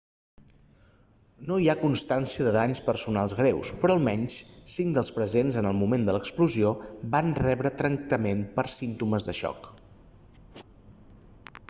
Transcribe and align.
no 1.49 1.55
hi 1.63 1.67
ha 1.73 1.81
constància 1.81 2.45
de 2.47 2.53
danys 2.55 2.79
personals 2.87 3.35
greus 3.41 3.73
però 3.83 3.97
almenys 3.99 4.37
cinc 4.75 4.97
dels 4.97 5.13
presents 5.17 5.57
en 5.61 5.67
el 5.73 5.77
moment 5.83 6.07
de 6.09 6.15
l'explosió 6.17 6.73
van 7.17 7.31
rebre 7.43 7.73
tractament 7.83 8.43
per 8.57 8.65
símptomes 8.79 9.29
de 9.31 9.37
xoc 9.41 9.69